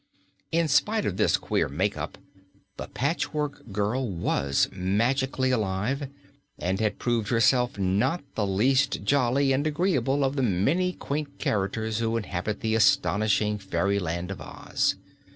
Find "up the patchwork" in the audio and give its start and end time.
1.95-3.71